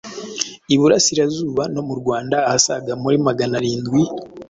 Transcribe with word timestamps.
Iburasirazuba 0.73 1.63
no 1.73 1.81
mu 1.87 1.93
Rwanda, 2.01 2.35
ahasaga 2.47 2.91
muwa 3.01 3.17
maganarindwi, 3.27 4.01